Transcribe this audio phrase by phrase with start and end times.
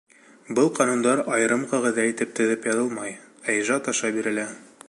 [0.59, 3.15] Был ҡанундар айырым ҡағиҙә итеп теҙеп яҙылмай,
[3.47, 4.53] ә ижад аша бирелә.